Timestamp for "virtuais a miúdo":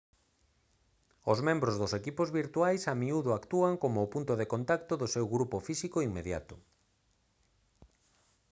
2.39-3.31